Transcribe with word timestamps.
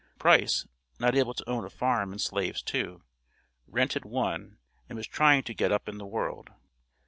Price, 0.17 0.65
not 0.97 1.13
able 1.15 1.35
to 1.35 1.47
own 1.47 1.63
a 1.63 1.69
farm 1.69 2.11
and 2.11 2.19
slaves 2.19 2.63
too, 2.63 3.03
rented 3.67 4.03
one, 4.03 4.57
and 4.89 4.95
was 4.97 5.05
trying 5.05 5.43
to 5.43 5.53
"get 5.53 5.71
up 5.71 5.87
in 5.87 5.99
the 5.99 6.07
world." 6.07 6.49